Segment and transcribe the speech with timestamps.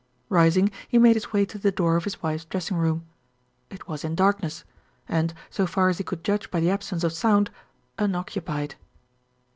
[0.29, 3.05] Rising, he made his way to the door of his wife's dressing room.
[3.69, 4.63] It was in darkness;
[5.07, 7.51] and, so far as he could judge by the absence of sound,
[7.99, 8.73] unoccupied.